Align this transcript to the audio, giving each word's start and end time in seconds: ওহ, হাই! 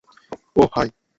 ওহ, 0.55 0.67
হাই! 0.75 0.87